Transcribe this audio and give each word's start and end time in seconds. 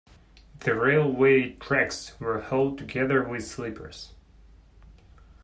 The 0.61 0.73
railway 0.73 1.51
tracks 1.59 2.19
were 2.19 2.41
held 2.41 2.79
together 2.79 3.23
with 3.23 3.45
sleepers 3.45 4.15